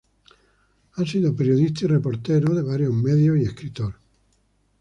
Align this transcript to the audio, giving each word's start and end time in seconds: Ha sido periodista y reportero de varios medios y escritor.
Ha 0.95 1.05
sido 1.05 1.35
periodista 1.35 1.85
y 1.85 1.87
reportero 1.89 2.55
de 2.55 2.63
varios 2.63 2.91
medios 2.91 3.37
y 3.37 3.43
escritor. 3.43 3.93